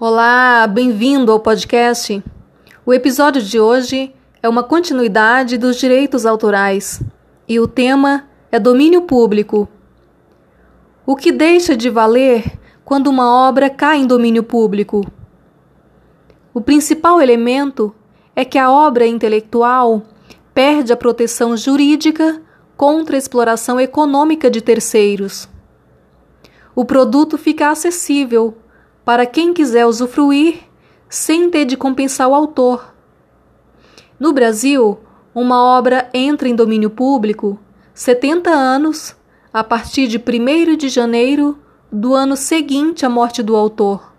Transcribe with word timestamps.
Olá, 0.00 0.64
bem-vindo 0.68 1.32
ao 1.32 1.40
podcast. 1.40 2.22
O 2.86 2.94
episódio 2.94 3.42
de 3.42 3.58
hoje 3.58 4.14
é 4.40 4.48
uma 4.48 4.62
continuidade 4.62 5.58
dos 5.58 5.76
direitos 5.76 6.24
autorais 6.24 7.02
e 7.48 7.58
o 7.58 7.66
tema 7.66 8.28
é 8.52 8.60
domínio 8.60 9.02
público. 9.02 9.68
O 11.04 11.16
que 11.16 11.32
deixa 11.32 11.76
de 11.76 11.90
valer 11.90 12.44
quando 12.84 13.08
uma 13.08 13.48
obra 13.48 13.68
cai 13.68 13.98
em 13.98 14.06
domínio 14.06 14.44
público? 14.44 15.04
O 16.54 16.60
principal 16.60 17.20
elemento 17.20 17.92
é 18.36 18.44
que 18.44 18.56
a 18.56 18.70
obra 18.70 19.04
intelectual 19.04 20.04
perde 20.54 20.92
a 20.92 20.96
proteção 20.96 21.56
jurídica 21.56 22.40
contra 22.76 23.16
a 23.16 23.18
exploração 23.18 23.80
econômica 23.80 24.48
de 24.48 24.60
terceiros. 24.60 25.48
O 26.72 26.84
produto 26.84 27.36
fica 27.36 27.68
acessível 27.68 28.56
para 29.08 29.24
quem 29.24 29.54
quiser 29.54 29.86
usufruir 29.86 30.64
sem 31.08 31.48
ter 31.48 31.64
de 31.64 31.78
compensar 31.78 32.28
o 32.28 32.34
autor. 32.34 32.94
No 34.20 34.34
Brasil, 34.34 34.98
uma 35.34 35.62
obra 35.62 36.10
entra 36.12 36.46
em 36.46 36.54
domínio 36.54 36.90
público 36.90 37.58
70 37.94 38.50
anos 38.50 39.16
a 39.50 39.64
partir 39.64 40.08
de 40.08 40.18
1 40.18 40.76
de 40.76 40.90
janeiro 40.90 41.58
do 41.90 42.12
ano 42.12 42.36
seguinte 42.36 43.06
à 43.06 43.08
morte 43.08 43.42
do 43.42 43.56
autor. 43.56 44.12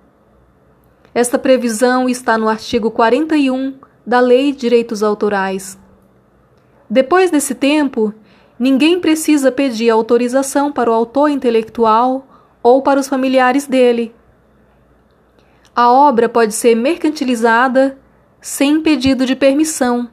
Esta 1.14 1.38
previsão 1.38 2.10
está 2.10 2.36
no 2.36 2.50
artigo 2.50 2.90
41 2.90 3.76
da 4.04 4.20
Lei 4.20 4.52
de 4.52 4.58
Direitos 4.58 5.04
Autorais. 5.04 5.78
Depois 6.90 7.30
desse 7.30 7.54
tempo, 7.54 8.12
ninguém 8.58 9.00
precisa 9.00 9.52
pedir 9.52 9.92
autorização 9.92 10.72
para 10.72 10.90
o 10.90 10.96
autor 10.96 11.30
intelectual 11.30 12.26
ou 12.64 12.82
para 12.82 13.00
os 13.00 13.08
familiares 13.08 13.68
dele 13.68 14.16
a 15.80 15.90
obra 15.90 16.28
pode 16.28 16.54
ser 16.54 16.76
mercantilizada 16.76 17.98
sem 18.42 18.82
pedido 18.82 19.26
de 19.26 19.34
permissão. 19.34 20.10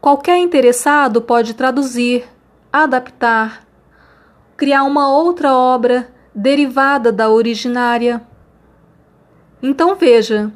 Qualquer 0.00 0.38
interessado 0.38 1.20
pode 1.20 1.52
traduzir, 1.52 2.24
adaptar, 2.72 3.66
criar 4.56 4.84
uma 4.84 5.12
outra 5.12 5.54
obra 5.54 6.10
derivada 6.34 7.12
da 7.12 7.28
originária. 7.28 8.22
Então 9.62 9.94
veja: 9.94 10.50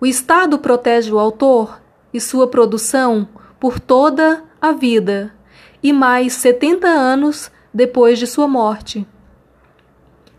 o 0.00 0.06
Estado 0.06 0.56
protege 0.56 1.12
o 1.12 1.18
autor 1.18 1.80
e 2.12 2.20
sua 2.20 2.46
produção 2.46 3.28
por 3.58 3.80
toda 3.80 4.44
a 4.62 4.70
vida 4.70 5.34
e 5.82 5.92
mais 5.92 6.34
70 6.34 6.86
anos 6.86 7.50
depois 7.72 8.16
de 8.16 8.28
sua 8.28 8.46
morte 8.46 9.04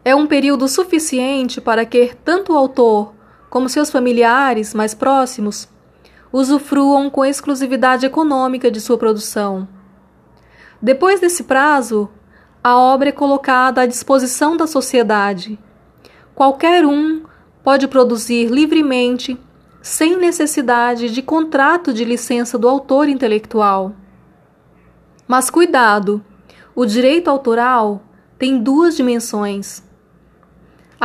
é 0.06 0.14
um 0.14 0.28
período 0.28 0.68
suficiente 0.68 1.60
para 1.60 1.84
que 1.84 2.16
tanto 2.24 2.54
o 2.54 2.56
autor 2.56 3.16
como 3.50 3.68
seus 3.68 3.90
familiares 3.90 4.72
mais 4.76 4.94
próximos 4.94 5.68
usufruam 6.32 7.10
com 7.10 7.26
exclusividade 7.26 8.06
econômica 8.06 8.70
de 8.70 8.80
sua 8.80 9.00
produção. 9.00 9.68
Depois 10.80 11.20
desse 11.20 11.46
prazo, 11.46 12.08
a 12.64 12.78
obra 12.78 13.10
é 13.10 13.12
colocada 13.12 13.82
à 13.82 13.86
disposição 13.88 14.56
da 14.56 14.68
sociedade. 14.68 15.58
Qualquer 16.36 16.86
um 16.86 17.24
pode 17.64 17.88
produzir 17.88 18.48
livremente, 18.48 19.40
sem 19.82 20.18
necessidade 20.18 21.10
de 21.10 21.22
contrato 21.24 21.92
de 21.92 22.06
licença 22.06 22.60
do 22.60 22.70
autor 22.70 23.08
intelectual. 23.08 23.96
Mas 25.28 25.50
cuidado! 25.50 26.24
O 26.76 26.86
direito 26.86 27.30
autoral 27.30 28.04
tem 28.38 28.62
duas 28.62 28.96
dimensões 28.98 29.85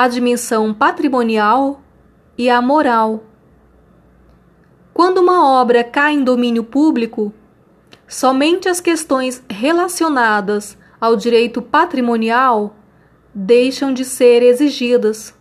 a 0.00 0.08
dimensão 0.08 0.72
patrimonial 0.72 1.82
e 2.38 2.48
a 2.48 2.62
moral. 2.62 3.22
Quando 4.94 5.18
uma 5.18 5.60
obra 5.60 5.84
cai 5.84 6.14
em 6.14 6.24
domínio 6.24 6.64
público, 6.64 7.34
somente 8.08 8.66
as 8.66 8.80
questões 8.80 9.44
relacionadas 9.46 10.78
ao 10.98 11.16
direito 11.16 11.60
patrimonial 11.60 12.76
deixam 13.34 13.92
de 13.92 14.06
ser 14.06 14.42
exigidas. 14.42 15.38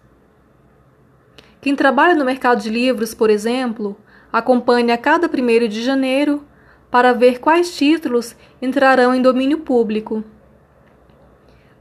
Quem 1.61 1.73
trabalha 1.73 2.13
no 2.13 2.25
mercado 2.25 2.61
de 2.61 2.69
livros, 2.69 3.13
por 3.13 3.29
exemplo, 3.29 3.95
acompanha 4.29 4.95
a 4.95 4.97
cada 4.97 5.27
1 5.27 5.69
de 5.69 5.81
janeiro 5.81 6.45
para 6.91 7.13
ver 7.13 7.39
quais 7.39 7.77
títulos 7.77 8.35
entrarão 8.61 9.15
em 9.15 9.21
domínio 9.21 9.59
público. 9.59 10.21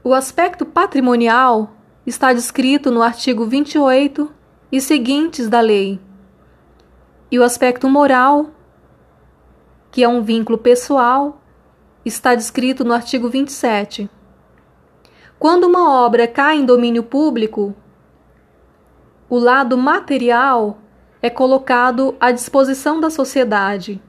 O 0.01 0.13
aspecto 0.13 0.65
patrimonial 0.65 1.75
está 2.09 2.33
descrito 2.33 2.89
no 2.89 3.03
artigo 3.03 3.45
28 3.45 4.31
e 4.71 4.81
seguintes 4.81 5.47
da 5.47 5.61
lei. 5.61 5.99
E 7.29 7.37
o 7.37 7.43
aspecto 7.43 7.87
moral, 7.87 8.49
que 9.91 10.03
é 10.03 10.07
um 10.07 10.23
vínculo 10.23 10.57
pessoal, 10.57 11.39
está 12.03 12.33
descrito 12.33 12.83
no 12.83 12.93
artigo 12.93 13.29
27. 13.29 14.09
Quando 15.37 15.65
uma 15.65 16.03
obra 16.03 16.27
cai 16.27 16.57
em 16.57 16.65
domínio 16.65 17.03
público, 17.03 17.75
o 19.29 19.37
lado 19.37 19.77
material 19.77 20.79
é 21.21 21.29
colocado 21.29 22.15
à 22.19 22.31
disposição 22.31 22.99
da 22.99 23.11
sociedade. 23.11 24.01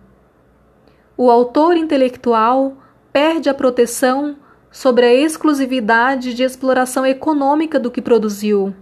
O 1.18 1.30
autor 1.30 1.76
intelectual 1.76 2.78
perde 3.12 3.50
a 3.50 3.54
proteção 3.54 4.38
sobre 4.70 5.04
a 5.04 5.14
exclusividade 5.14 6.32
de 6.32 6.42
exploração 6.42 7.04
econômica 7.04 7.78
do 7.78 7.90
que 7.90 8.00
produziu. 8.00 8.74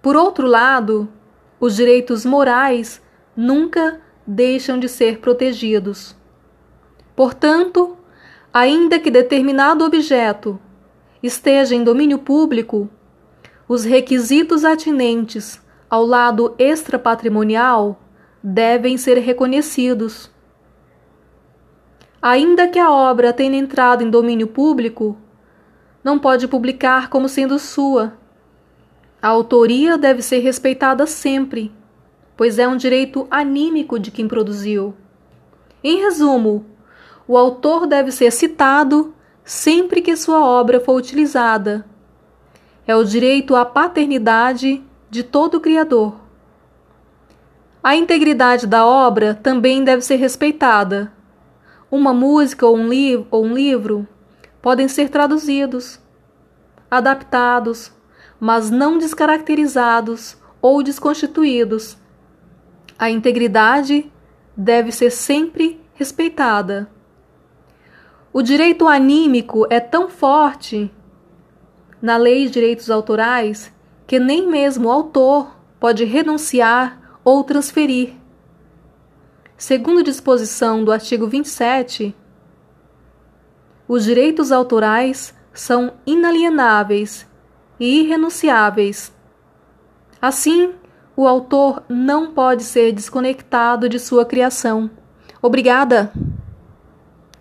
Por 0.00 0.16
outro 0.16 0.46
lado, 0.46 1.08
os 1.58 1.74
direitos 1.74 2.24
morais 2.24 3.02
nunca 3.36 4.00
deixam 4.26 4.78
de 4.78 4.88
ser 4.88 5.18
protegidos. 5.18 6.16
Portanto, 7.16 7.96
ainda 8.52 9.00
que 9.00 9.10
determinado 9.10 9.84
objeto 9.84 10.58
esteja 11.22 11.74
em 11.74 11.82
domínio 11.82 12.18
público, 12.18 12.88
os 13.68 13.84
requisitos 13.84 14.64
atinentes 14.64 15.60
ao 15.90 16.04
lado 16.04 16.54
extrapatrimonial 16.58 18.00
devem 18.42 18.96
ser 18.96 19.18
reconhecidos 19.18 20.30
ainda 22.28 22.68
que 22.68 22.78
a 22.78 22.90
obra 22.90 23.32
tenha 23.32 23.56
entrado 23.56 24.04
em 24.04 24.10
domínio 24.10 24.46
público, 24.46 25.16
não 26.04 26.18
pode 26.18 26.46
publicar 26.46 27.08
como 27.08 27.26
sendo 27.26 27.58
sua. 27.58 28.18
A 29.20 29.28
autoria 29.28 29.96
deve 29.96 30.20
ser 30.20 30.40
respeitada 30.40 31.06
sempre, 31.06 31.72
pois 32.36 32.58
é 32.58 32.68
um 32.68 32.76
direito 32.76 33.26
anímico 33.30 33.98
de 33.98 34.10
quem 34.10 34.28
produziu. 34.28 34.94
Em 35.82 36.02
resumo, 36.02 36.66
o 37.26 37.34
autor 37.36 37.86
deve 37.86 38.12
ser 38.12 38.30
citado 38.30 39.14
sempre 39.42 40.02
que 40.02 40.14
sua 40.14 40.44
obra 40.44 40.80
for 40.80 40.96
utilizada. 40.96 41.86
É 42.86 42.94
o 42.94 43.04
direito 43.04 43.56
à 43.56 43.64
paternidade 43.64 44.84
de 45.08 45.22
todo 45.22 45.60
criador. 45.60 46.20
A 47.82 47.96
integridade 47.96 48.66
da 48.66 48.84
obra 48.84 49.34
também 49.34 49.82
deve 49.82 50.02
ser 50.02 50.16
respeitada 50.16 51.16
uma 51.90 52.12
música 52.12 52.66
ou 52.66 52.76
um, 52.76 52.88
li 52.88 53.26
ou 53.30 53.44
um 53.44 53.54
livro 53.54 54.06
podem 54.60 54.88
ser 54.88 55.08
traduzidos, 55.08 56.00
adaptados, 56.90 57.92
mas 58.38 58.70
não 58.70 58.98
descaracterizados 58.98 60.36
ou 60.60 60.82
desconstituídos. 60.82 61.96
A 62.98 63.10
integridade 63.10 64.10
deve 64.56 64.92
ser 64.92 65.10
sempre 65.10 65.80
respeitada. 65.94 66.90
O 68.32 68.42
direito 68.42 68.86
anímico 68.86 69.66
é 69.70 69.80
tão 69.80 70.08
forte 70.08 70.90
na 72.00 72.16
Lei 72.16 72.46
de 72.46 72.52
Direitos 72.52 72.90
Autorais 72.90 73.72
que 74.06 74.18
nem 74.18 74.48
mesmo 74.48 74.88
o 74.88 74.92
autor 74.92 75.56
pode 75.80 76.04
renunciar 76.04 77.20
ou 77.24 77.44
transferir. 77.44 78.14
Segundo 79.58 80.04
disposição 80.04 80.84
do 80.84 80.92
artigo 80.92 81.26
27, 81.26 82.14
os 83.88 84.04
direitos 84.04 84.52
autorais 84.52 85.34
são 85.52 85.94
inalienáveis 86.06 87.26
e 87.80 88.02
irrenunciáveis. 88.02 89.12
Assim, 90.22 90.74
o 91.16 91.26
autor 91.26 91.82
não 91.88 92.32
pode 92.32 92.62
ser 92.62 92.92
desconectado 92.92 93.88
de 93.88 93.98
sua 93.98 94.24
criação. 94.24 94.88
Obrigada! 95.42 96.12